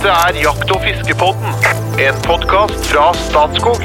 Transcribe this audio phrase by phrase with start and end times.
[0.00, 1.64] Dette er Jakt- og fiskepodden,
[2.00, 3.82] en podkast fra Statskog.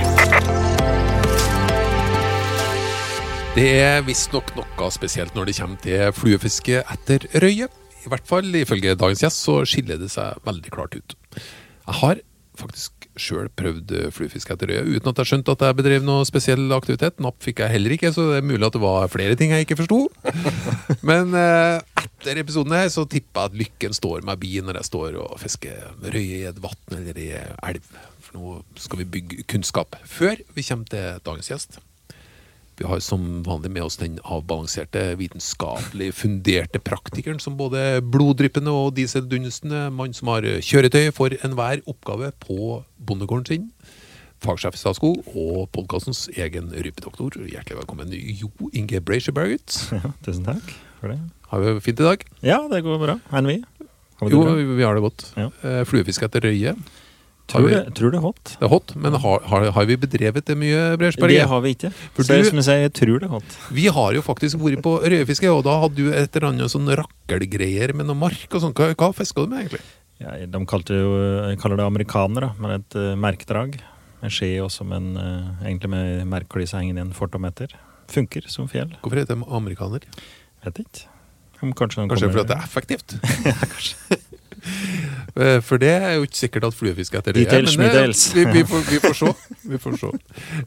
[3.58, 7.68] Det er visstnok noe spesielt når det kommer til fluefiske etter røye.
[7.68, 11.18] I hvert fall ifølge dagens gjest så skiller det seg veldig klart ut.
[11.36, 12.24] Jeg har
[12.60, 16.66] faktisk sjøl prøvd fluefiske etter røye uten at jeg skjønte at jeg bedrev noe spesiell
[16.76, 17.22] aktivitet.
[17.24, 19.68] Napp fikk jeg heller ikke, så det er mulig at det var flere ting jeg
[19.68, 20.02] ikke forsto.
[21.10, 24.90] Men eh, etter episoden her så tipper jeg at lykken står meg bi når jeg
[24.92, 27.92] står og fisker røye i et vann eller i elv.
[28.26, 30.00] For nå skal vi bygge kunnskap.
[30.04, 31.80] Før vi kommer til dagens gjest.
[32.76, 38.96] Vi har som vanlig med oss den avbalanserte, vitenskapelig funderte praktikeren som både bloddryppende og
[38.98, 43.70] dieseldunstende mann som har kjøretøy for enhver oppgave på bondegården sin.
[44.44, 47.38] Fagsjef i Statskog og podkastens egen rypedoktor.
[47.48, 49.78] Hjertelig velkommen, Jo Inge Breisjeberget.
[49.96, 51.20] Ja, tusen takk for det.
[51.48, 52.28] Har vi det fint i dag?
[52.44, 53.16] Ja, det går bra.
[53.32, 53.62] Enn vi?
[54.32, 54.44] Jo,
[54.76, 55.26] vi har det godt.
[55.40, 55.48] Ja.
[55.64, 56.76] Eh, Fluefiske etter røye.
[57.48, 58.44] Tror vi- det, tror det er hot.
[58.60, 61.92] Det er hot, men har, har, har vi bedrevet det mye, Det har vi ikke.
[62.16, 63.58] For Så du- som jeg sier, jeg tror det er hot.
[63.72, 66.90] Vi har jo faktisk vært på rødfiske, og da hadde du et eller annet sånn
[66.90, 68.74] rakkelgreier med noe mark og sånn.
[68.74, 69.82] Hva, hva fiska du med, egentlig?
[70.20, 70.66] Ja, de
[71.04, 73.80] jo, kaller det amerikanere, med et uh, merkedrag.
[74.24, 77.68] En skje også som en, eh, egentlig med merkelyset hengende i en fortometer.
[78.10, 78.96] Funker som fjell.
[79.04, 80.02] Hvorfor heter de amerikaner?
[80.64, 81.12] Vet ikke.
[81.62, 83.16] Kanskje Kanskje fordi det er effektivt?
[83.46, 83.54] Eh,
[85.36, 87.42] For det er jo ikke sikkert at fluefiske etter det.
[87.50, 89.32] Details, men det- Vi, vi, får, vi, får se.
[89.68, 90.12] vi får se.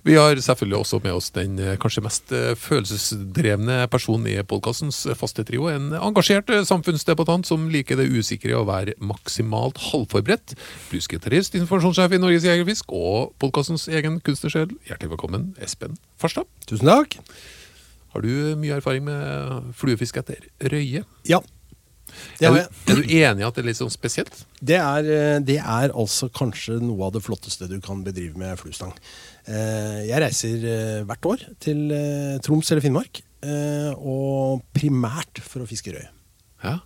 [0.04, 5.06] Vi har selvfølgelig også med oss den eh, kanskje mest eh, følelsesdrevne personen i podkastens
[5.16, 5.70] faste trio.
[5.72, 10.52] En engasjert eh, samfunnsdebattant som liker det usikre å være maksimalt halvforberedt.
[10.92, 14.74] Bluesgitarist, informasjonssjef i Norges Jegerfisk og podkastens egen kunstnersjel.
[14.90, 16.44] Hjertelig velkommen, Espen Farstad.
[16.68, 17.16] Tusen takk.
[18.12, 21.04] Har du mye erfaring med fluefiske etter røye?
[21.28, 21.40] Ja.
[22.38, 22.68] Det, Er har jeg.
[22.88, 24.40] er du enig i at det er litt sånn spesielt?
[24.60, 28.58] Det, er, eh, det er altså kanskje noe av det flotteste du kan bedrive med
[28.60, 28.92] fluestang.
[29.46, 31.88] Eh, Jeg reiser eh, hvert år til
[32.44, 33.22] Troms eller Finnmark,
[33.98, 36.08] og primært for å fiske røye.
[36.64, 36.78] Ja.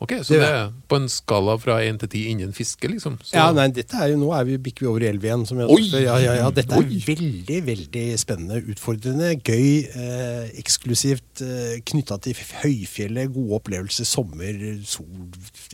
[0.00, 3.18] Ok, så Det det er på en skala fra 1 til 10 innen fiske, liksom?
[3.20, 5.44] Så, Ja, nei, dette er jo, Nå er vi, bikker vi over i elv igjen.
[5.46, 5.82] Som jeg Oi!
[6.00, 7.02] ja, ja, ja, dette er Oi!
[7.04, 11.44] veldig veldig spennende, utfordrende, gøy, eh, eksklusivt.
[11.44, 14.56] Eh, Knytta til høyfjellet, gode opplevelser, sommer,
[14.88, 15.06] sol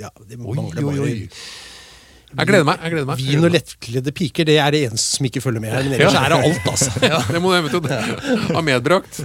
[0.03, 1.31] ja, Det Oi, mangler oi, bare oi.
[2.33, 2.81] Jeg gleder meg.
[2.83, 3.21] jeg gleder meg.
[3.23, 5.87] Vin og lettkledde piker, det er det eneste som ikke følger med her.
[5.87, 6.91] Men ellers er det alt, altså.
[7.13, 9.23] Ja, det må du eventuelt ha medbrakt.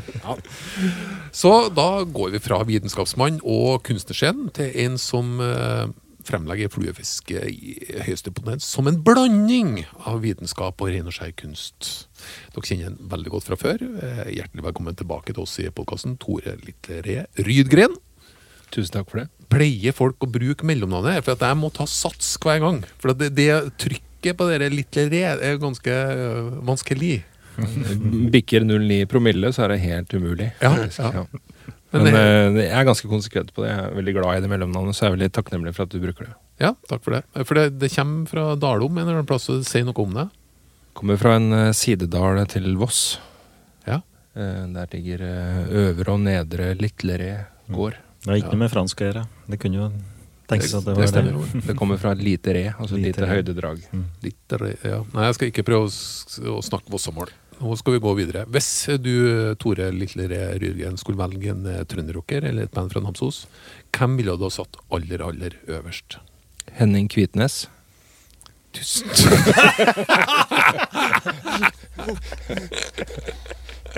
[1.35, 5.89] Så da går vi fra vitenskapsmann og kunstnerscenen til en som uh,
[6.27, 7.75] fremlegger fluefiske i
[8.05, 11.89] høyeste potens som en blanding av vitenskap og ren og skjær kunst.
[12.53, 13.81] Dere kjenner den veldig godt fra før.
[13.81, 17.97] Eh, hjertelig velkommen tilbake til oss i podkasten, Tore Littere Rydgren.
[18.71, 19.27] Tusen takk for det.
[19.51, 22.77] pleier folk å bruke mellomnavnet, for at jeg må ta sats hver gang.
[23.03, 23.49] For at det, det
[23.81, 27.17] trykket på dere litt re er ganske øh, vanskelig.
[28.33, 30.51] Bikker 0,9 promille, så er det helt umulig.
[30.63, 31.11] Ja, ja.
[31.21, 31.25] Ja.
[31.91, 32.21] Men Men, det-
[32.63, 33.71] eh, jeg er ganske konsekvent på det.
[33.73, 35.99] Jeg er veldig glad i det mellomnavnet, så jeg er veldig takknemlig for at du
[35.99, 36.35] bruker det.
[36.63, 37.23] Ja, takk for det.
[37.49, 40.13] For det, det kommer fra Dalom en eller annen plass, og det sier noe om
[40.15, 40.29] det.
[40.95, 43.17] Kommer fra en eh, sidedal til Voss.
[43.87, 43.99] Ja.
[44.35, 47.33] Eh, Der ligger eh, Øvre og Nedre Litleré
[47.67, 47.99] gård.
[48.21, 48.53] Det har ikke Ja.
[48.53, 49.23] noe med fransk å gjøre.
[49.49, 49.87] Det kunne jo
[50.47, 51.31] tenkes at det det var stemmer.
[51.53, 51.61] det.
[51.67, 53.75] Det kommer fra et lite re, altså et Lite lite re.
[53.93, 54.05] Mm.
[54.23, 54.99] Lite re, ja.
[55.13, 55.89] Nei, jeg skal ikke prøve å,
[56.57, 57.29] å snakke vossamål.
[57.61, 58.45] Nå skal vi gå videre.
[58.49, 58.69] Hvis
[59.01, 59.11] du,
[59.61, 63.43] Tore Litleré Ryrgen, skulle velge en eh, trønderrocker eller et band fra Namsos,
[63.93, 66.17] hvem ville du ha satt aller, aller øverst?
[66.77, 67.67] Henning Kvitnes.
[68.73, 69.09] Tusen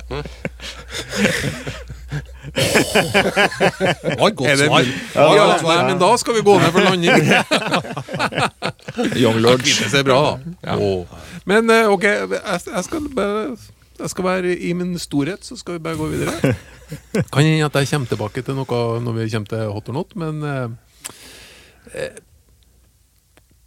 [2.44, 4.88] Det var et godt det svar.
[5.16, 7.24] Ja, Ja, ja, men da skal vi gå ned for landing.
[9.24, 9.64] Young Lords.
[9.64, 10.20] Kvitnes ser bra,
[10.64, 10.76] da.
[11.50, 13.56] Men eh, ok, jeg, jeg skal bare
[14.00, 16.54] jeg skal være i min storhet, så skal vi bare gå videre.
[17.32, 20.16] Kan hende at jeg kommer tilbake til noe når vi kommer til hot or not,
[20.20, 20.68] men eh,
[21.94, 22.18] eh,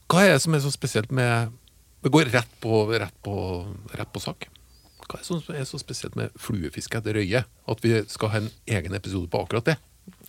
[0.07, 1.51] Hva er det som er så spesielt med
[2.05, 3.35] Det går rett på, rett på,
[3.97, 4.47] rett på sak.
[5.07, 7.45] Hva er det som er så spesielt med fluefiske etter røye?
[7.71, 9.77] At vi skal ha en egen episode på akkurat det?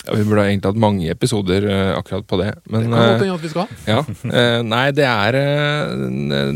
[0.06, 2.52] Ja, vi burde egentlig hatt mange episoder eh, akkurat på det.
[2.64, 3.74] Det Men kan godt eh, hende at vi skal.
[3.90, 4.00] Ja.
[4.42, 5.96] Eh, nei, det er eh,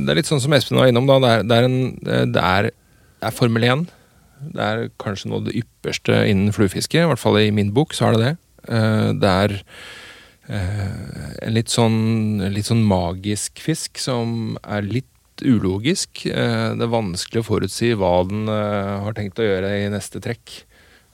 [0.02, 1.18] Det er litt sånn som Espen var innom, da.
[1.22, 3.84] Det er, det er, en, eh, det er, det er Formel 1.
[4.56, 7.02] Det er kanskje noe av det ypperste innen fluefiske.
[7.02, 8.34] I hvert fall i min bok så er det det.
[8.70, 9.58] Eh, det er
[10.48, 12.00] eh, en litt sånn,
[12.54, 15.11] litt sånn magisk fisk som er litt
[15.46, 16.26] ulogisk.
[16.26, 20.22] Eh, det er vanskelig å forutsi hva den eh, har tenkt å gjøre i neste
[20.24, 20.62] trekk.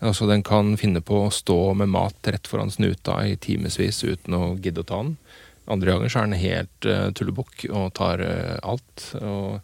[0.05, 4.35] Altså Den kan finne på å stå med mat rett foran snuta i timevis uten
[4.37, 5.15] å gidde å ta den.
[5.67, 9.07] Andre ganger så er den helt uh, tullebukk og tar uh, alt.
[9.19, 9.57] Og,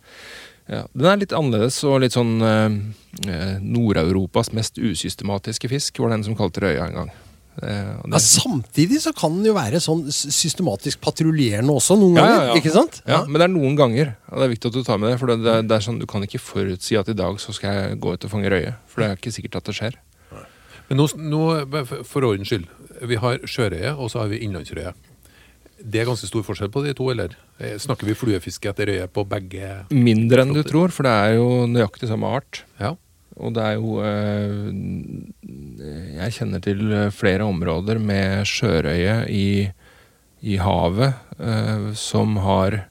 [0.68, 6.24] ja, den er litt annerledes og litt sånn eh, Nord-Europas mest usystematiske fisk, var den
[6.24, 7.14] som kalte røya en gang.
[7.62, 12.24] Eh, og Ja, samtidig så kan den jo være sånn systematisk patruljerende også, noen Ja,
[12.26, 12.48] ja, ganger.
[12.48, 12.56] ja.
[12.62, 13.02] Ikke sant?
[13.06, 15.20] ja, men det er noen ganger, og det er viktig at du tar med det.
[15.20, 17.54] For det, det, er- det er sånn, Du kan ikke forutsi at i dag så
[17.54, 18.74] skal jeg gå ut og fange røye.
[18.88, 19.94] For det er ikke sikkert at det skjer.
[20.90, 21.42] Men nå, nå,
[22.06, 22.66] for ordens skyld.
[23.08, 24.94] Vi har sjørøye, og så har vi innlandsrøye.
[25.84, 27.36] Det er ganske stor forskjell på de to, eller?
[27.60, 31.34] Eh, Snakker vi fluefiske etter røye på begge Mindre enn du tror, for det er
[31.36, 32.64] jo nøyaktig samme art.
[32.80, 32.96] Ja.
[33.42, 34.68] Og det er jo eh,
[36.20, 39.46] Jeg kjenner til flere områder med sjørøye i,
[40.46, 42.84] i havet eh, som har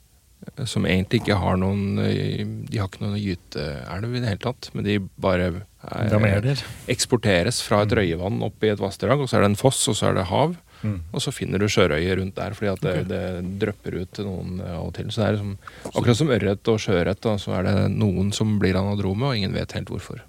[0.66, 4.72] Som egentlig ikke har noen eh, De har ikke noen gyteelv i det hele tatt,
[4.74, 5.52] men de bare
[5.82, 6.66] er, Damerer.
[6.90, 9.96] eksporteres fra et røyevann opp i et vassdrag, og så er det en foss, og
[9.98, 10.54] så er det hav.
[10.82, 10.98] Mm.
[11.14, 13.22] Og så finner du sjørøye rundt der, fordi at det, det
[13.62, 15.10] drypper ut til noen eh, av og til.
[15.10, 15.56] Så det er liksom,
[15.92, 19.74] akkurat som ørret og sjøørret, så er det noen som blir anadrome, og ingen vet
[19.78, 20.22] helt hvorfor.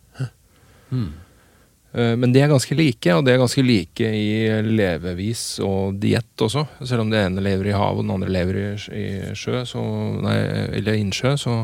[1.94, 6.42] Eh, Men de er ganske like, og de er ganske like i levevis og diett
[6.42, 6.66] også.
[6.82, 9.06] Selv om det ene lever i havet og den andre lever i,
[9.38, 9.84] sjø, så,
[10.24, 10.38] nei,
[10.80, 11.60] eller innsjø, så,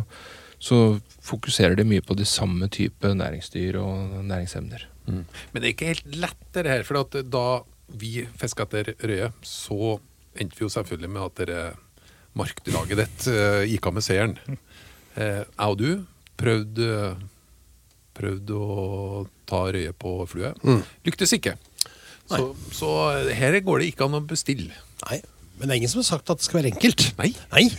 [0.61, 4.85] så fokuserer de mye på de samme type næringsdyr og næringsemner.
[5.09, 5.25] Men
[5.57, 7.45] det er ikke helt lett det her, for da
[7.97, 9.95] vi fiska etter røye, så
[10.37, 11.61] endte vi jo selvfølgelig med at dere
[12.37, 14.35] markdraget ditt eh, gikk av med seieren.
[15.17, 16.05] Eh, jeg og du
[16.39, 17.15] prøvde,
[18.19, 20.53] prøvde å ta røye på flue.
[21.07, 21.55] Lyktes ikke.
[22.29, 22.93] Så, så
[23.33, 24.75] her går det ikke an å bestille.
[25.07, 25.21] Nei.
[25.59, 27.01] Men det er ingen som har sagt at det skal være enkelt.
[27.19, 27.31] Nei.
[27.51, 27.65] Nei.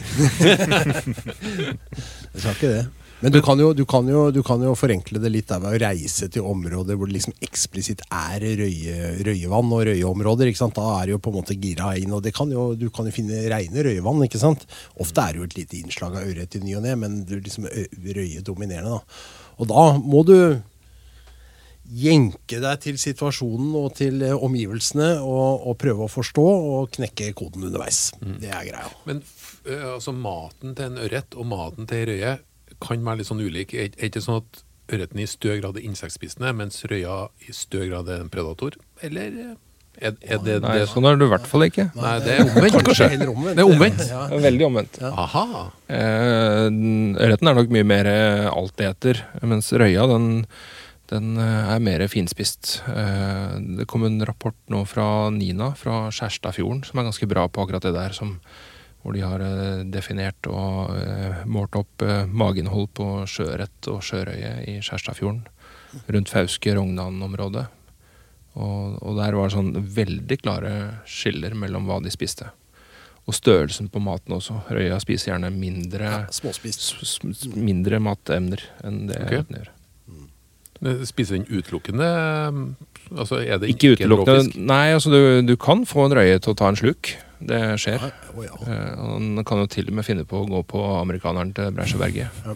[2.33, 2.83] det skal ikke det.
[3.21, 5.75] Men du kan, jo, du, kan jo, du kan jo forenkle det litt der ved
[5.77, 10.49] å reise til områder hvor det liksom eksplisitt er røye, røyevann og røyeområder.
[10.49, 10.79] ikke sant?
[10.79, 13.09] Da er det jo på en måte gira inn, og det kan jo, du kan
[13.09, 14.25] jo finne reine røyevann.
[14.25, 14.65] ikke sant?
[15.05, 17.69] Ofte er det jo et lite innslag av ørret i ny og ne, men liksom
[17.69, 18.97] røye dominerende.
[18.97, 19.05] da.
[19.61, 20.37] Og da må du
[21.91, 27.33] jenke deg til situasjonen og til eh, omgivelsene og, og prøve å forstå og knekke
[27.39, 28.11] koden underveis.
[28.21, 28.91] Det er greia.
[29.09, 29.23] Men
[29.67, 32.37] eh, altså, maten til en ørret og maten til en røye
[32.81, 33.75] kan være litt sånn ulik.
[33.75, 37.91] Er det ikke sånn at ørreten i større grad er insektspisende, mens røya i større
[37.91, 38.79] grad er en predator?
[39.05, 39.59] Eller eh,
[39.99, 41.87] er, er det Nei, det sånn er det i hvert fall ikke.
[41.99, 43.09] Nei, det er omvendt, kanskje.
[43.29, 43.57] omvendt.
[43.59, 44.03] Det er omvendt.
[44.09, 44.21] Ja.
[44.47, 44.99] Veldig omvendt.
[45.11, 45.45] Aha.
[45.91, 46.67] Eh,
[47.27, 50.29] Ørreten er nok mye mer eh, alteter, mens røya den,
[51.13, 52.79] den eh, er mer finspist.
[52.89, 57.65] Eh, det kom en rapport nå fra Nina fra Skjærstadfjorden som er ganske bra på
[57.67, 58.17] akkurat det der.
[58.17, 58.39] Som,
[59.03, 64.57] hvor de har eh, definert og eh, målt opp eh, mageinnhold på sjøørret og sjørøye
[64.69, 65.45] i Skjærstadfjorden.
[66.07, 67.65] Rundt Fauske-Rognan-området.
[68.59, 70.73] Og, og der var det sånn veldig klare
[71.07, 72.49] skiller mellom hva de spiste.
[73.29, 74.57] Og størrelsen på maten også.
[74.75, 76.81] Røya spiser gjerne mindre, Ja, småspist.
[77.05, 79.45] s- s- mindre matemner enn det okay.
[79.47, 79.69] den gjør.
[81.05, 82.61] Spiser den utelukkende eh,
[83.21, 84.63] Altså, er det Ikke ikke, en utelukkende?
[84.71, 87.11] Nei, altså du, du kan få en røye til å ta en sluk.
[87.41, 88.01] Det skjer.
[88.07, 88.57] Ja, ja.
[89.01, 92.31] Han kan jo til og med finne på å gå på amerikaneren til Breisjøberget.
[92.47, 92.55] Ja.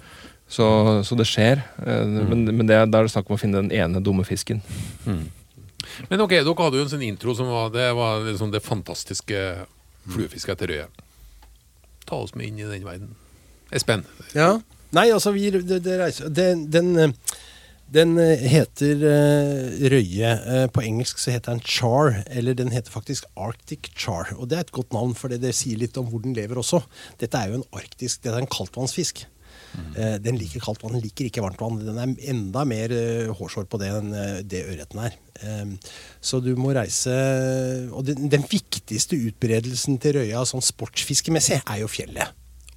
[0.49, 0.67] Så,
[1.09, 1.63] så det skjer.
[1.83, 2.17] Mm.
[2.31, 4.63] Men, men det, da er det snakk om å finne den ene dumme fisken.
[6.11, 9.41] Men ok, dere hadde jo en sånn intro som var Det var liksom det fantastiske
[10.11, 10.87] fluefisket etter røye.
[12.05, 13.15] Ta oss med inn i den verden.
[13.75, 14.05] Espen.
[14.37, 14.59] Ja.
[14.95, 17.15] Nei, altså, vi, det, det reiser, den, den,
[17.95, 20.35] den eh, heter uh, røye.
[20.45, 24.35] Uh, på engelsk så heter den char, eller den heter faktisk Arctic char.
[24.37, 26.61] Og det er et godt navn, for det, det sier litt om hvor den lever
[26.61, 26.85] også.
[27.21, 29.25] Dette er jo en arktisk, det er en kaldtvannsfisk.
[29.95, 31.81] Eh, den liker kaldt vann, den liker ikke varmt vann.
[31.83, 35.19] Den er enda mer eh, hårsår på det enn eh, det ørreten er.
[35.43, 35.93] Eh,
[36.25, 37.13] så du må reise
[37.95, 42.35] Og den, den viktigste utbredelsen til røya sånn sportsfiskemessig er jo fjellet.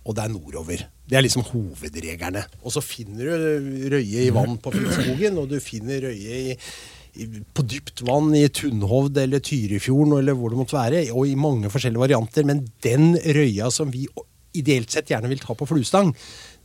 [0.07, 0.83] Og det er nordover.
[1.07, 2.45] Det er liksom hovedreglene.
[2.63, 6.55] Og så finner du røye i vann på Finnskogen, og du finner røye i,
[7.55, 11.71] på dypt vann i Tunnhovd eller Tyrifjorden eller hvor det måtte være, og i mange
[11.73, 12.47] forskjellige varianter.
[12.47, 14.05] Men den røya som vi
[14.57, 16.13] ideelt sett gjerne vil ta på fluestang,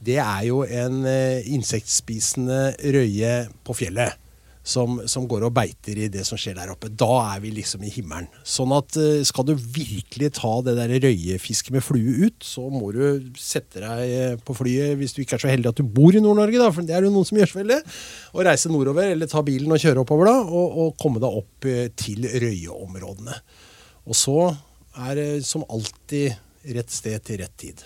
[0.03, 4.19] det er jo en eh, insektspisende røye på fjellet.
[4.63, 6.87] Som, som går og beiter i det som skjer der oppe.
[6.87, 8.29] Da er vi liksom i himmelen.
[8.47, 12.93] Sånn at eh, skal du virkelig ta det der røyefisket med flue ut, så må
[12.95, 16.15] du sette deg eh, på flyet hvis du ikke er så heldig at du bor
[16.15, 17.81] i Nord-Norge, da, for det er jo noen som gjør så veldig.
[18.37, 21.69] Og reise nordover, eller ta bilen og kjøre oppover, da, og, og komme deg opp
[22.05, 23.41] til røyeområdene.
[24.07, 24.39] Og så
[25.09, 26.39] er det som alltid
[26.79, 27.83] rett sted til rett tid.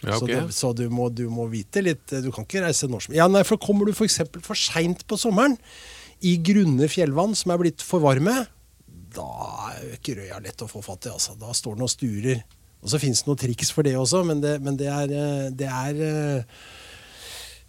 [0.00, 3.02] Ja, Så, det, så du, må, du må vite litt Du kan ikke reise når
[3.04, 4.22] som Ja, nei, for kommer du f.eks.
[4.22, 5.58] for, for seint på sommeren,
[6.24, 8.34] i grunne fjellvann som er blitt for varme,
[9.14, 9.28] da
[9.70, 11.12] er ikke røya lett å få fatt i.
[11.14, 11.36] Altså.
[11.40, 12.42] Da står den og sturer
[12.80, 15.48] Og så fins det noen triks for det også, men det, men det er eh,
[15.52, 16.60] Det er eh,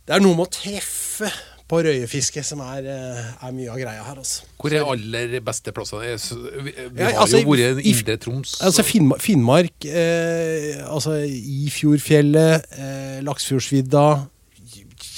[0.06, 1.32] Det er noe med å treffe
[1.72, 4.44] på røyefiske som er, eh, er mye av greia her, altså.
[4.60, 6.12] Hvor er aller beste plassene?
[6.68, 8.58] Vi, har Ja, altså, jo vært i Indre Troms.
[8.68, 14.06] Altså Finnmark, Finnmark eh, altså Ifjordfjellet, eh, Laksfjordsvidda,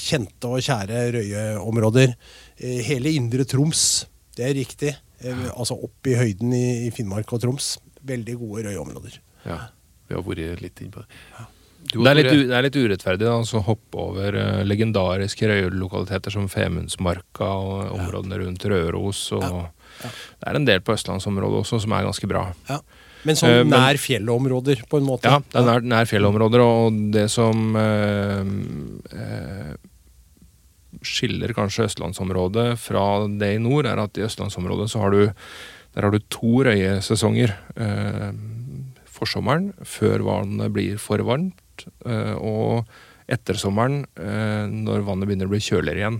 [0.04, 2.14] kjente og kjære røyeområder.
[2.60, 4.04] Eh, hele Indre Troms,
[4.36, 4.94] det er riktig.
[5.24, 7.74] Eh, altså opp i høyden i, i Finnmark og Troms.
[8.04, 9.18] Veldig gode røyeområder.
[9.48, 9.58] ja,
[10.08, 11.08] vi har vært litt inne på det.
[11.40, 11.44] Du
[11.84, 16.48] Det er, litt, det er litt urettferdig altså, å hoppe over uh, legendariske røyelokaliteter som
[16.50, 19.24] Femundsmarka og områdene rundt Røros.
[19.36, 19.58] Og
[20.02, 22.48] Det er en del på østlandsområdet også som er ganske bra.
[22.70, 22.80] Ja.
[23.24, 25.30] Men sånn uh, nær fjellområder, på en måte.
[25.30, 28.42] Ja, det er nær, nær fjellområder, og det som uh,
[31.04, 35.22] skiller kanskje østlandsområdet fra det i nord, er at i østlandsområdet så har du,
[35.94, 37.54] der har du to røyesesonger.
[37.76, 38.30] Eh,
[39.14, 41.60] forsommeren, før vannet blir for varmt,
[42.06, 42.86] eh, og
[43.26, 46.18] ettersommeren, eh, når vannet begynner å bli kjøligere igjen.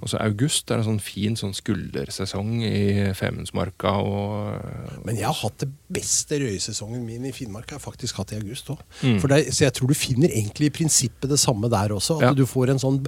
[0.00, 5.34] Og så august er en sånn fin sånn skuldersesong i Femundsmarka og Men jeg har
[5.40, 8.78] hatt det beste røyesesongen min i Finnmark har faktisk hatt i august òg.
[9.02, 9.18] Mm.
[9.50, 12.20] Så jeg tror du finner egentlig i prinsippet det samme der også.
[12.22, 12.34] At Ja.
[12.34, 13.02] du får en sånn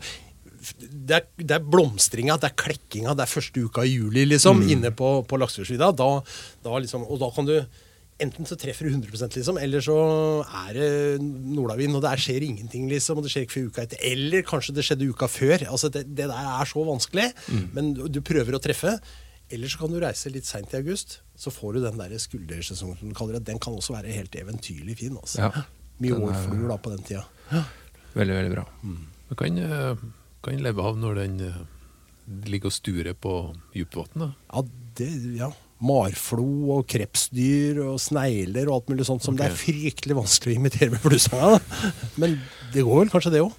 [0.83, 4.59] det er, det er blomstringa, det er klekkinga, det er første uka i juli, liksom,
[4.59, 4.71] Mm.
[4.75, 5.95] inne på, på Laksefjordsvidda.
[5.97, 6.21] Da,
[6.65, 7.65] da liksom, og da kan du
[8.21, 9.95] Enten så treffer du 100 liksom, eller så
[10.67, 10.89] er det
[11.23, 14.01] nordavind, og det skjer ingenting, liksom, og det skjer ikke før uka etter.
[14.03, 15.63] Eller kanskje det skjedde uka før.
[15.71, 17.69] Altså, det, det der er så vanskelig, Mm.
[17.77, 18.97] men du, du prøver å treffe.
[19.51, 22.99] Eller så kan du reise litt seint i august, så får du den der skuldersesongen
[22.99, 23.45] som du kaller det.
[23.53, 25.15] Den kan også være helt eventyrlig fin.
[25.17, 25.39] Altså.
[25.47, 25.63] Ja,
[26.03, 27.25] Mye er- årfluer da på den tida.
[28.19, 28.67] Veldig, veldig bra.
[29.31, 29.95] Du kan, eh,
[30.43, 31.57] kan leve av når den eh,
[32.51, 33.33] ligger og sturer på
[33.73, 34.35] dypvann.
[34.53, 34.63] Ja,
[34.99, 35.09] det,
[35.39, 35.49] ja.
[35.85, 40.61] Marflo og krepsdyr og snegler og alt mulig sånt som det er fryktelig vanskelig å
[40.63, 41.59] imitere med fluesanga.
[42.19, 42.39] Men
[42.75, 43.53] det går vel kanskje det òg?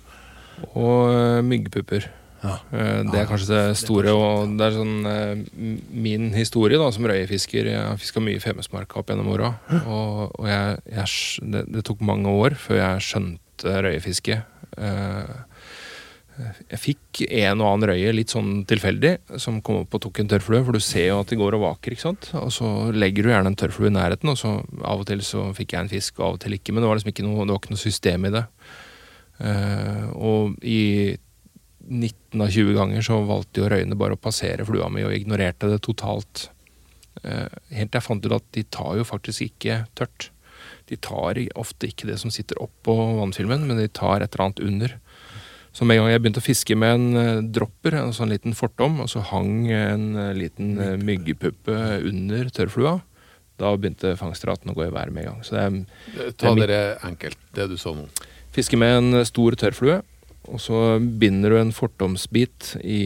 [0.76, 2.10] Og myggpupper.
[2.40, 2.56] Ja.
[2.72, 4.14] Det er kanskje det store.
[4.16, 5.42] Og det er sånn eh,
[5.92, 7.68] min historie da, som røyefisker.
[7.72, 9.54] Jeg har fiska mye i Femundsmarka opp gjennom åra.
[9.82, 14.42] Og, og jeg, jeg, det, det tok mange år før jeg skjønte røyefiske.
[14.80, 15.36] Eh,
[16.40, 20.30] Jeg fikk en og annen røye litt sånn tilfeldig, som kom opp og tok en
[20.32, 20.62] tørrflue.
[20.68, 22.30] For du ser jo at de går og vaker, ikke sant.
[22.40, 25.50] Og så legger du gjerne en tørrflue i nærheten, og så av og til så
[25.58, 26.76] fikk jeg en fisk, og av og til ikke.
[26.76, 28.46] Men det var liksom ikke noe, det var ikke noe system i det.
[29.40, 30.80] Uh, og i
[31.90, 35.72] 19 av 20 ganger så valgte jo røyene bare å passere flua mi og ignorerte
[35.72, 36.50] det totalt.
[37.24, 40.30] Uh, helt til jeg fant ut at de tar jo faktisk ikke tørt.
[40.90, 44.64] De tar ofte ikke det som sitter oppå vannfilmen, men de tar et eller annet
[44.66, 44.96] under.
[45.74, 48.56] Så med en gang jeg begynte å fiske med en eh, dropper, en sånn liten
[48.58, 51.76] fortom, og så hang en eh, liten uh, myggepuppe
[52.10, 52.96] under tørrflua,
[53.60, 55.44] da begynte fangstraten å gå i været med en gang.
[55.46, 55.76] Så det er
[56.20, 58.08] Eh, Ta Det er dere enkelt, det du sa nå.
[58.56, 60.00] Fiske med en stor tørrflue,
[60.50, 63.04] og så binder du en fortomsbit i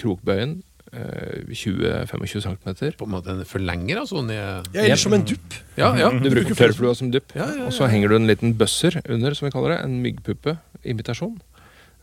[0.00, 0.62] krokbøyen,
[0.96, 2.94] eh, 20-25 cm.
[2.96, 4.24] På en måte en forlenger, altså?
[4.24, 4.70] Ned.
[4.72, 5.58] Ja, eller som en dupp.
[5.76, 6.08] Ja, ja.
[6.10, 7.66] Du bruker tørrflua som dupp, Ja, ja, ja.
[7.66, 11.36] og så henger du en liten bøsser under, som vi kaller det, en myggpuppe-imitasjon.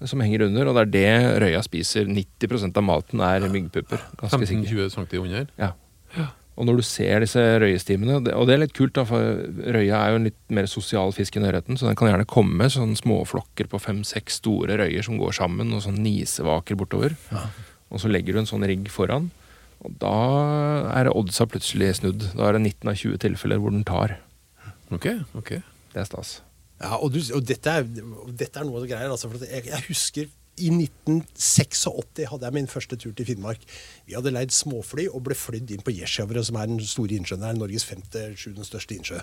[0.03, 2.05] Som henger under, og det er det røya spiser.
[2.05, 4.01] 90% av maten er myggpupper.
[4.19, 4.67] Ganske sikkert.
[4.67, 5.47] 15-20 cm under.
[5.57, 5.71] Ja.
[6.55, 10.09] Og når du ser disse røyestimene, og det- er litt kult, da, for røya er
[10.11, 13.67] jo en litt mer sosial fisk enn ørreten, så den kan gjerne komme sånn småflokker
[13.67, 17.15] på fem-seks store røyer som går sammen, og sånn nisevaker bortover.
[17.91, 19.31] Og så legger du en sånn rigg foran,
[19.83, 22.33] og da er oddsa plutselig snudd.
[22.35, 24.17] Da er det 19 av 20 tilfeller hvor den tar.
[24.91, 25.49] Ok, ok.
[25.93, 26.41] Det er stas.
[26.81, 27.85] Ja, og, du, og dette, er,
[28.35, 29.13] dette er noe av det greier.
[29.13, 31.85] Altså, for jeg, jeg husker i 1986
[32.31, 33.63] hadde jeg min første tur til Finnmark.
[34.07, 37.43] Vi hadde leid småfly og ble flydd inn på Gjesjøvret, som er den store innsjøen
[37.43, 37.57] der.
[37.59, 39.19] Norges femte, sjuende største innsjø.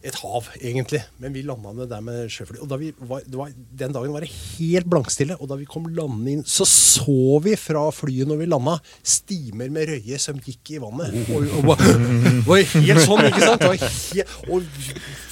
[0.00, 1.02] Et hav, egentlig.
[1.20, 2.56] Men vi landa ned der med sjøfly.
[2.64, 3.50] Og da vi var, det var,
[3.82, 5.36] den dagen var det helt blankstille.
[5.38, 9.70] Og da vi kom landende inn, så så vi fra flyet når vi landa, stimer
[9.70, 11.14] med røye som gikk i vannet.
[11.28, 13.66] Og, og, og, og helt sånn, ikke sant?
[13.68, 14.72] Og, og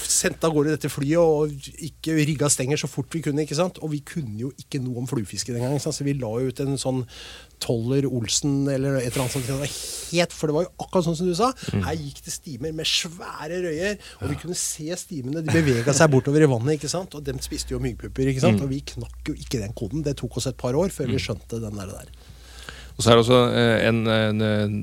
[0.08, 3.44] sendte av gårde dette flyet og ikke rigga stenger så fort vi kunne.
[3.44, 3.80] ikke sant?
[3.84, 6.62] Og vi kunne jo ikke noe om fluefiske den gangen, så vi la jo ut
[6.64, 7.02] en sånn
[7.58, 9.80] Toller Olsen eller et eller annet sånt.
[10.12, 11.50] Helt, for det var jo akkurat sånn som du sa.
[11.72, 15.42] Her gikk det stimer med svære røyer, og vi kunne se stimene.
[15.44, 17.18] De bevega seg bortover i vannet, ikke sant?
[17.18, 18.32] og dem spiste jo myggpupper.
[18.32, 18.62] ikke sant?
[18.64, 20.06] Og vi knakk jo ikke den koden.
[20.06, 21.92] Det tok oss et par år før vi skjønte den der.
[21.98, 22.14] der.
[22.96, 24.78] Og så er det også eh, en, en,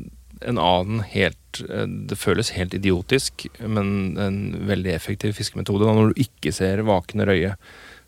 [0.48, 6.14] en annen helt eh, Det føles helt idiotisk, men en veldig effektiv fiskemetode da, når
[6.14, 7.56] du ikke ser vakne røye.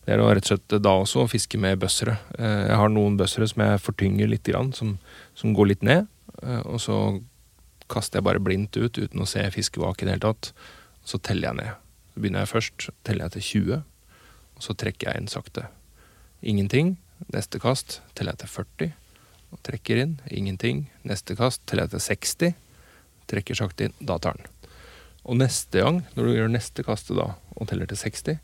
[0.07, 2.17] Det er rett og slett da også å fiske med bøssere.
[2.39, 4.97] Eh, Jeg har noen bøssere som jeg fortynger litt, som,
[5.35, 6.07] som går litt ned.
[6.43, 7.21] eh, Og så
[7.87, 10.51] kaster jeg bare blindt ut uten å se fiskevak i det hele tatt.
[11.07, 11.73] Så teller jeg ned.
[12.13, 13.83] Så begynner jeg først, teller jeg til 20,
[14.57, 15.67] og så trekker jeg inn sakte.
[16.43, 16.97] Ingenting.
[17.33, 19.06] Neste kast teller jeg til 40, og
[19.67, 20.17] trekker inn.
[20.31, 20.85] Ingenting.
[21.07, 22.57] Neste kast teller jeg til 60,
[23.31, 23.95] trekker sakte inn.
[23.99, 24.51] Da tar den.
[25.27, 28.37] Og neste gang, når du gjør neste kastet da, og teller til 60,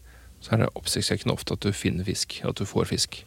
[0.44, 2.42] så er det oppsiktsvekkende ofte at du finner fisk.
[2.44, 3.22] At du får fisk.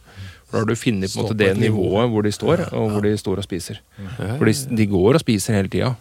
[0.45, 3.07] For da har du funnet på en måte det nivået hvor de står, og hvor
[3.07, 3.81] de står og spiser.
[4.19, 5.95] For de, de går og spiser hele tida.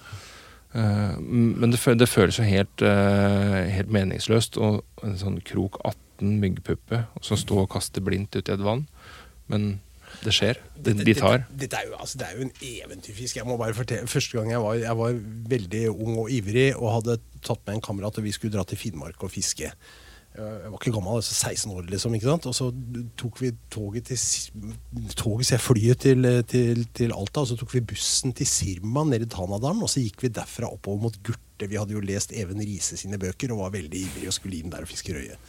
[0.75, 6.35] Eh, men det, det føles jo helt, eh, helt meningsløst Og en sånn krok 18
[6.41, 8.85] myggpuppe som står og kaster blindt ut i et vann.
[9.51, 9.79] Men
[10.23, 10.61] det skjer.
[10.75, 11.43] De, de tar.
[11.43, 13.39] Dette, dette er jo, altså, det er jo en eventyrfisk.
[13.39, 15.19] Jeg må bare fortelle, Første gang jeg var, jeg var
[15.55, 18.79] veldig ung og ivrig og hadde tatt med en kamerat, og vi skulle dra til
[18.79, 19.71] Finnmark og fiske.
[20.35, 22.15] Jeg var ikke gammel, altså 16 år, liksom.
[22.17, 22.47] ikke sant?
[22.49, 22.65] Og så
[23.15, 24.19] tok vi toget til
[25.15, 29.29] Toget, så flyet til, til, til Alta, og så tok vi bussen til Sirma nede
[29.29, 31.69] i Tanadalen, og så gikk vi derfra oppover mot Gurte.
[31.71, 34.73] Vi hadde jo lest Even Riise sine bøker og var veldig ivrige og skulle inn
[34.73, 35.39] der og fiske røye.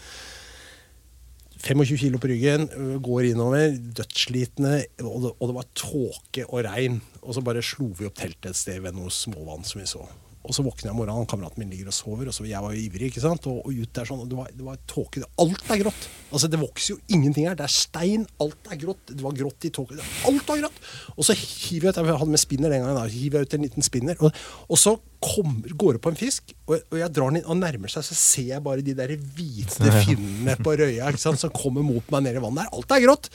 [1.66, 2.68] 25 kilo på ryggen,
[3.02, 7.00] går innover, dødsslitne, og det, og det var tåke og regn.
[7.24, 10.04] Og så bare slo vi opp teltet et sted ved noe småvann som vi så.
[10.46, 12.74] Og så våkner jeg om morgenen, kameraten min ligger og sover, og så jeg var
[12.74, 15.24] jo ivrig, ikke sant, og, og ut der sånn, og det var, det var tåke.
[15.42, 16.06] Alt er grått.
[16.30, 17.58] Altså, det vokser jo ingenting her.
[17.58, 19.02] Det er stein, alt er grått.
[19.10, 19.98] Det var grått i tåke.
[20.30, 20.80] Alt var grått.
[21.16, 23.58] Og så hiver jeg ut, jeg hadde med spinner den gangen, da, hiver jeg ut
[23.58, 27.12] en liten spinner, og, og så kommer, går det på en fisk, og, og jeg
[27.16, 30.76] drar den inn, og nærmer seg, så ser jeg bare de der hvite finnene på
[30.78, 32.66] røya ikke sant, som kommer mot meg ned i vannet.
[32.66, 32.74] der.
[32.76, 33.30] Alt er grått.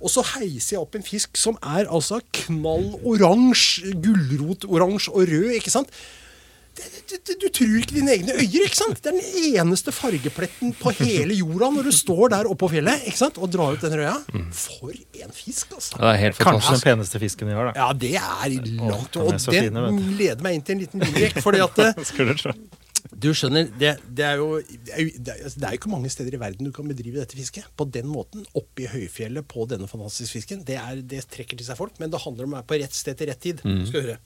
[0.00, 5.50] Og så heiser jeg opp en fisk som er altså knall oransje, gulrotoransje og rød,
[5.58, 5.90] ikke sant.
[6.74, 8.98] Det, det, du tror ikke dine egne øyer, ikke sant?
[9.04, 13.06] Det er den eneste fargepletten på hele jorda når du står der oppe på fjellet
[13.10, 13.38] ikke sant?
[13.38, 14.14] og drar ut den røya.
[14.58, 15.98] For en fisk, altså.
[15.98, 17.74] Ja, det er helt Kanskje den peneste fisken vi har, da.
[17.78, 19.20] Ja, det er langt.
[19.20, 20.00] Og den du.
[20.18, 21.38] leder meg inn til en liten lek.
[21.44, 22.56] fordi at eh,
[23.20, 25.80] du skjønner, det, det, er jo, det, er jo, det, er, altså, det er jo
[25.80, 27.68] ikke mange steder i verden du kan bedrive dette fisket.
[27.78, 30.64] På den måten, oppe i høyfjellet på denne fantastiske fisken.
[30.66, 32.96] Det, er, det trekker til seg folk, men det handler om å være på rett
[32.96, 33.62] sted til rett tid.
[33.64, 33.82] Mm.
[33.82, 34.18] Du skal høre.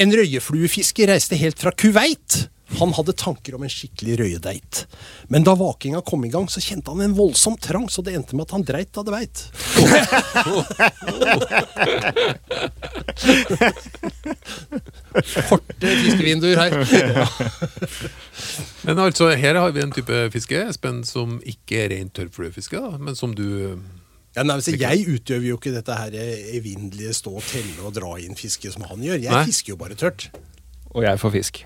[0.00, 2.46] En røyefluefisker reiste helt fra Kuwait.
[2.78, 4.86] Han hadde tanker om en skikkelig røyedeit.
[5.28, 8.36] Men da vakinga kom i gang, så kjente han en voldsom trang, så det endte
[8.38, 9.50] med at han dreit da det veit.
[15.50, 16.70] Korte fiskevinduer her.
[18.86, 23.14] Men altså, her har vi en type fiske, Espen, som ikke er rent tørrfluefiske, men
[23.18, 23.76] som du
[24.36, 26.14] Ja, nei, altså, jeg utøver jo ikke dette her
[26.54, 29.18] evinnelige stå og telle og dra inn fiske som han gjør.
[29.24, 29.44] Jeg Nei.
[29.48, 30.28] fisker jo bare tørt.
[30.94, 31.64] Og jeg får fisk.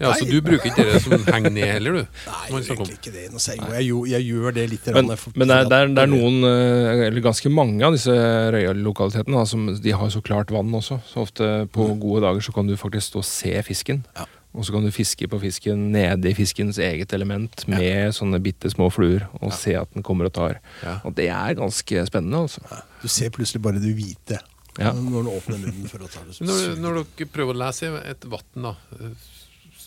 [0.00, 2.20] Ja, Så du bruker ikke det som henger ned heller, du?
[2.24, 3.26] Nei, jeg egentlig ikke det.
[3.34, 4.86] Nå sier jeg, jeg, jeg gjør det litt.
[4.96, 7.94] Men, rann, men det, er, det, er, det er noen, eh, eller ganske mange av
[7.94, 8.14] disse
[8.56, 11.02] røyalokalitetene, som de har så klart vann også.
[11.04, 14.00] Så ofte på gode dager så kan du faktisk stå og se fisken.
[14.16, 14.24] Ja.
[14.50, 18.70] Og så kan du fiske på fisken nede i fiskens eget element med sånne bitte
[18.72, 20.56] små fluer, og se at den kommer og tar.
[20.82, 20.96] Ja.
[21.06, 22.80] Og det er ganske spennende, altså.
[23.02, 24.40] Du ser plutselig bare det hvite
[24.78, 24.92] Ja.
[24.94, 26.40] når du åpner munnen for å ta det.
[26.42, 29.30] Når, når dere prøver å lese et vann da, eh,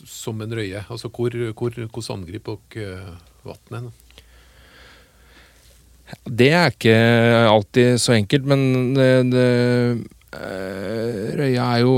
[0.08, 3.92] som en røye, altså hvor, hvor, hvordan angriper dere vannet?
[6.24, 6.98] Det er ikke
[7.50, 11.94] alltid så enkelt, men det, det eh, Røya er jo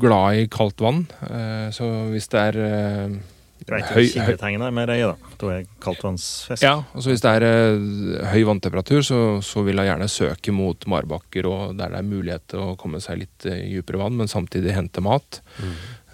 [0.00, 3.16] glad i kaldt vann, eh, så hvis det er eh,
[3.64, 5.32] Du vet jo er med røye, da.
[5.40, 6.62] Da er kaldtvannsfisk.
[6.64, 10.88] Ja, altså hvis det er eh, høy vanntemperatur, så, så vil jeg gjerne søke mot
[10.90, 14.30] marbakker og der det er mulighet til å komme seg litt uh, dypere vann, men
[14.30, 15.42] samtidig hente mat.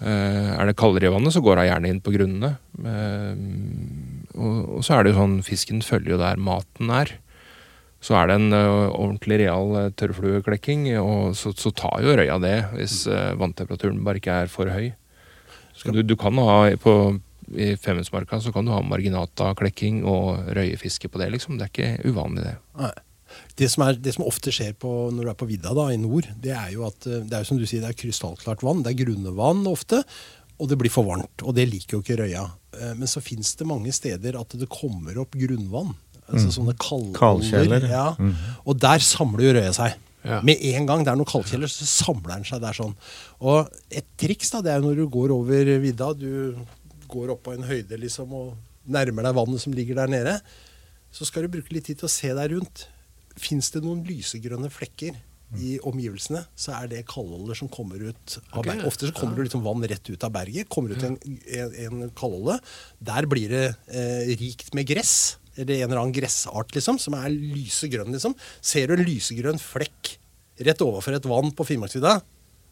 [0.01, 2.55] Eh, er det kaldere i vannet, så går jeg gjerne inn på grunnene.
[2.81, 3.41] Eh,
[4.33, 7.13] og, og så er det jo sånn, fisken følger jo der maten er.
[8.01, 12.39] Så er det en eh, ordentlig real uh, tørrflueklekking, og så, så tar jo røya
[12.41, 14.89] det hvis eh, vanntemperaturen bare ikke er for høy.
[15.85, 16.95] Du, du kan ha på
[17.51, 21.57] i Femundsmarka så kan du ha marginata-klekking og røyefiske på det, liksom.
[21.59, 22.57] Det er ikke uvanlig, det.
[22.79, 22.91] Nei.
[23.55, 25.99] Det som, er, det som ofte skjer på, når du er på vidda da, i
[25.99, 28.83] nord, det er jo at eh, det er som du sier, det er krystallklart vann.
[28.83, 30.01] Det er grunnevann ofte.
[30.61, 31.41] Og det blir for varmt.
[31.47, 32.43] Og det liker jo ikke røya.
[32.77, 35.95] Eh, Men så fins det mange steder at det kommer opp grunnvann.
[36.31, 37.87] Altså sånne kaldkjeller.
[37.91, 38.05] Ja.
[38.65, 39.97] Og der samler jo røya seg.
[40.21, 40.37] Ja.
[40.45, 42.93] Med en gang det er noen kaldkjeller, så samler den seg der sånn.
[43.41, 46.59] Og et triks da, det er jo når du går over vidda, du
[47.11, 48.53] går opp på en høyde liksom, og
[48.91, 50.37] nærmer deg vannet som ligger der nede,
[51.11, 52.85] så skal du bruke litt tid til å se deg rundt.
[53.41, 55.17] Fins det noen lysegrønne flekker
[55.59, 58.85] i omgivelsene, så er det kaldoljer som kommer ut av berget.
[58.87, 60.69] Ofte så kommer det liksom vann rett ut av berget.
[60.71, 61.17] Kommer ut en,
[61.57, 62.55] en, en kaldolje.
[63.03, 65.15] Der blir det eh, rikt med gress.
[65.59, 68.13] Eller en eller annen gressart liksom, som er lysegrønn.
[68.15, 68.35] liksom.
[68.61, 70.15] Ser du en lysegrønn flekk
[70.61, 72.19] rett overfor et vann på Finnmarksvidda,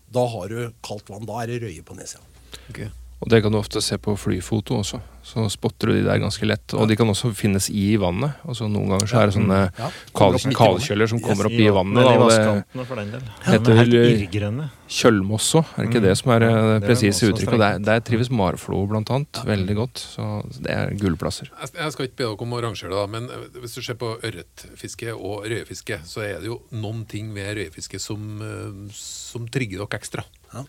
[0.09, 1.27] da har du kaldt vann.
[1.27, 2.23] Da er det røye på nedsida.
[2.71, 2.83] Ok.
[3.19, 5.01] Og det kan du ofte se på flyfoto også.
[5.29, 6.71] Så spotter du de der ganske lett.
[6.73, 8.37] Og de kan også finnes i vannet.
[8.47, 10.55] Altså Noen ganger så er det sånne Ja, i vannet.
[10.55, 11.99] kalkjøller som kommer opp i vannet.
[11.99, 14.69] Da, det heter er helt vel- irrgrønne.
[14.89, 16.07] Kjølmoss òg, er det ikke Mm.
[16.07, 17.53] det som er det det presise uttrykket?
[17.53, 19.95] Og der, der trives marflo blant annet veldig godt.
[19.99, 20.29] Så
[20.63, 21.51] det er gullplasser.
[21.75, 24.15] Jeg skal ikke be dere om å rangere det, men eh, hvis du ser på
[24.23, 29.83] ørretfiske og røyefiske, så er det jo noen ting ved røyefiske som, eh, som trigger
[29.83, 30.23] dere ekstra.
[30.55, 30.63] Ja.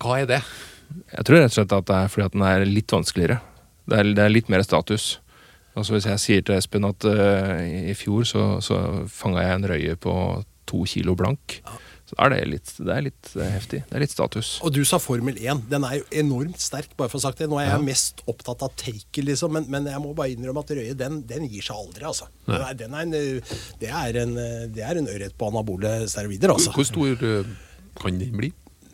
[0.00, 0.40] Hva, er det?
[1.12, 3.40] Jeg tror rett og slett at det er fordi at den er litt vanskeligere.
[3.90, 5.12] Det er, det er litt mer status.
[5.76, 8.80] Altså Hvis jeg sier til Espen at uh, i fjor så, så
[9.12, 10.14] fanga jeg en røye på
[10.70, 11.60] to kilo blank,
[12.10, 13.80] så er det litt, det er litt eh, heftig.
[13.86, 14.48] Det er litt status.
[14.66, 15.64] Og du sa Formel 1.
[15.70, 17.46] Den er jo enormt sterk, bare for å ha sagt det.
[17.50, 20.72] Nå er jeg mest opptatt av take, liksom, men, men jeg må bare innrømme at
[20.74, 22.26] Røye, den, den gir seg aldri, altså.
[22.48, 24.34] Den er, den er en, eh, det er en,
[24.74, 26.74] det er en ørret på anabole steroider, altså.
[26.74, 27.14] Hvor stor
[28.02, 28.50] kan den bli?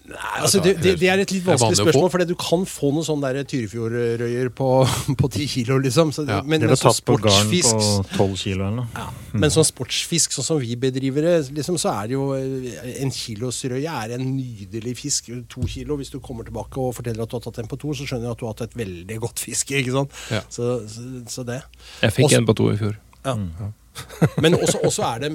[0.06, 3.06] Nei, altså det, det, det er et litt vanskelig spørsmål, for du kan få noen
[3.06, 4.68] sånne Tyrifjordrøyer på,
[5.20, 6.12] på 10 kilo, liksom.
[6.14, 6.38] Så, Ja.
[6.46, 9.06] men, men sånn garn sportsfisk på 12 kilo ja.
[9.34, 13.10] Men sånn sportsfisk, sånn som vi bedriver det, liksom, så er det jo eh, En
[13.14, 15.32] kilosrøye er en nydelig fisk.
[15.52, 17.94] To kilo, hvis du kommer tilbake og forteller at du har tatt en på to,
[17.98, 19.80] så skjønner du at du har hatt et veldig godt fiske.
[19.82, 20.14] ikke sant?
[20.30, 20.44] Ja.
[20.52, 21.60] Så, så, så det.
[22.04, 22.94] Jeg fikk Også- en på to i fjor.
[23.26, 23.34] Ja.
[24.38, 25.32] Men også, også er det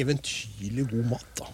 [0.00, 1.52] eventyrlig god mat, da.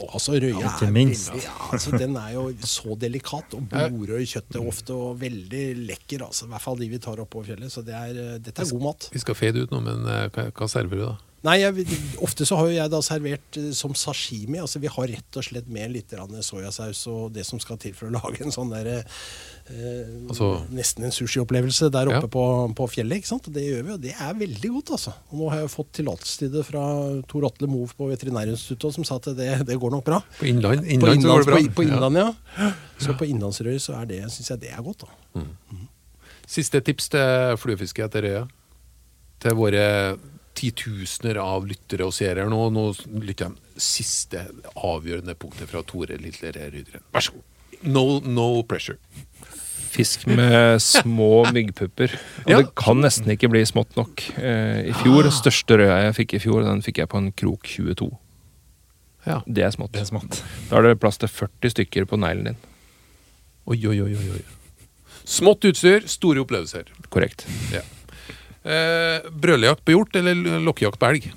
[0.00, 1.28] Altså Røya Ja, er minst.
[1.30, 5.64] veldig ja, altså, Den er jo så delikat og blodrød kjøtt kjøttet ofte, og veldig
[5.86, 6.24] lekker.
[6.26, 7.70] altså, I hvert fall de vi tar oppover fjellet.
[7.72, 9.08] Så det er, eh, dette er god mat.
[9.12, 11.16] Vi skal fade ut nå, men eh, hva serverer du da?
[11.42, 11.86] Nei, jeg,
[12.22, 14.60] Ofte så har jo jeg da servert eh, som sashimi.
[14.62, 16.12] altså Vi har rett og slett med litt
[16.46, 21.04] soyasaus og det som skal til for å lage en sånn der, eh, Altså- Nesten
[21.08, 22.30] en sushiopplevelse der oppe Ja.
[22.30, 22.44] på,
[22.78, 23.18] på fjellet.
[23.22, 23.48] ikke sant?
[23.52, 24.90] Det gjør vi, og det er veldig godt.
[24.98, 25.14] altså.
[25.32, 26.82] Og Nå har jeg fått tillatelse til det fra
[27.26, 30.20] Tor Atle Moe på Veterinærinstituttet, som sa at det, det går nok bra.
[30.38, 31.58] På innland, På, innland det bra.
[31.58, 32.28] på, på innland ja.
[33.02, 35.06] Så på innlandsrøy så er det, syns jeg det er godt.
[35.08, 35.42] da.
[36.46, 38.44] Siste tips til fluefiske etter røya.
[39.42, 39.84] Til våre
[40.58, 42.60] titusener av lyttere og seere nå.
[42.74, 42.86] Nå
[43.24, 44.44] lytter jeg siste
[44.76, 47.04] avgjørende punktet fra Tore Lille Rydgren.
[47.14, 47.48] Vær så god.
[47.82, 48.98] No, no pressure.
[49.92, 52.14] Fisk med små myggpupper.
[52.46, 52.60] Og Ja.
[52.62, 54.22] det kan nesten ikke bli smått nok.
[54.38, 57.66] Eh, I fjor, største røya jeg fikk i fjor, den fikk jeg på en krok
[57.68, 58.10] 22.
[59.26, 59.42] Ja.
[59.46, 59.92] Det er smått.
[59.92, 60.42] Det er smått.
[60.70, 62.56] Da er det plass til 40 stykker på neglen din.
[63.66, 64.14] Oi, oi, oi.
[64.16, 64.42] oi.
[65.24, 66.88] Smått utstyr, store opplevelser.
[67.10, 67.44] Korrekt.
[67.70, 67.82] Ja.
[68.62, 71.32] Eh, brølejakt på hjort eller lokkejakt på elg?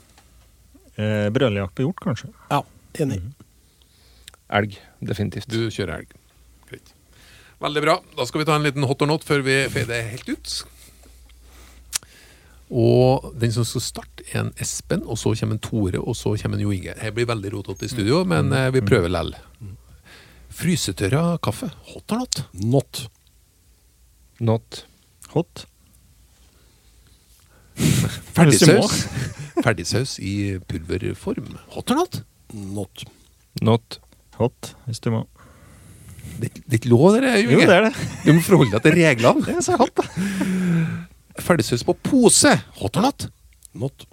[0.95, 2.29] Eh, Brøljakt på hjort, kanskje.
[2.51, 2.61] Ja,
[3.01, 3.17] Enig.
[4.55, 4.77] Elg.
[5.03, 5.49] Definitivt.
[5.51, 6.13] Du kjører elg.
[6.69, 6.93] Greit.
[7.65, 7.97] Veldig bra.
[8.15, 10.53] Da skal vi ta en liten hot or not før vi fader helt ut.
[12.75, 16.33] Og den som skal starte, er en Espen, og så kommer en Tore, og så
[16.41, 16.95] kommer en Jo Inge.
[17.01, 19.35] Her blir veldig rotete i studio, men eh, vi prøver lell.
[20.55, 21.69] Frysetørra kaffe.
[21.91, 22.41] Hot or not?
[22.53, 23.03] Not.
[24.39, 24.85] Not.
[25.35, 25.65] Hot.
[28.10, 29.06] Ferdigsaus.
[29.65, 30.34] Ferdigsaus i
[30.70, 31.54] pulverform.
[31.76, 32.22] Hot or not?
[32.54, 33.06] Not.
[33.62, 34.00] Not.
[34.39, 35.24] Hot, hvis du må.
[36.36, 38.08] Det det er ikke lov, det der, Jo det er det.
[38.26, 39.44] Du må forholde deg til reglene.
[39.48, 40.04] Det er så hot, da.
[41.39, 42.52] Ferdigsaus på pose.
[42.82, 43.28] Hot or not?
[43.76, 44.08] Not.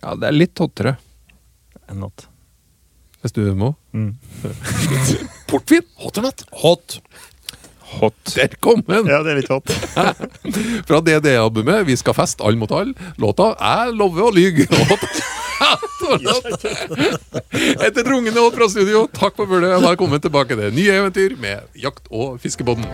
[0.00, 0.96] Ja, det er litt hottere.
[1.86, 2.26] Enn not.
[3.22, 3.72] Hvis du må.
[3.94, 4.12] Mm.
[5.50, 5.86] Portvin.
[6.02, 6.42] Hot or not?
[6.62, 6.98] Hot.
[7.86, 8.34] Hot.
[8.34, 9.06] Der kom den!
[9.06, 9.70] Ja, det er litt hot.
[10.88, 12.94] Fra DD-albumet 'Vi skal fest, alle mot alle'.
[13.22, 14.66] Låta 'Jeg lover å lyge'.
[17.86, 19.80] Etter rungende hot fra studio, takk for følget.
[19.82, 22.84] Velkommen tilbake til nye eventyr med Jakt- og fiskebåten.